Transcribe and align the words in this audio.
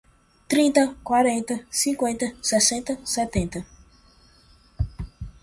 Trinta, 0.51 0.83
quarenta, 1.07 1.55
cinquenta, 1.69 2.31
sessenta, 2.41 2.93
setenta 3.05 3.67